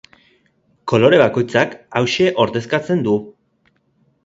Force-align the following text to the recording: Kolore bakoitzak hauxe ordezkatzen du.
Kolore 0.91 1.19
bakoitzak 1.23 1.77
hauxe 2.01 2.33
ordezkatzen 2.47 3.07
du. 3.11 3.17